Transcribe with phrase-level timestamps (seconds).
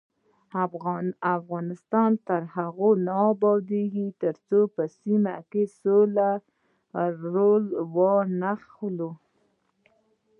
[1.37, 6.31] افغانستان تر هغو نه ابادیږي، ترڅو په سیمه کې د سولې
[7.33, 7.63] رول
[7.95, 9.11] وانخلو.